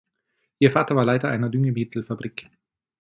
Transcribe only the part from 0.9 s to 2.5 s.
war Leiter einer Düngemittelfabrik.